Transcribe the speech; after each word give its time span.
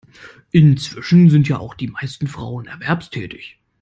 Inzwischen 0.49 1.29
sind 1.29 1.47
ja 1.47 1.59
auch 1.59 1.75
die 1.75 1.85
meisten 1.85 2.25
Frauen 2.25 2.65
erwerbstätig. 2.65 3.59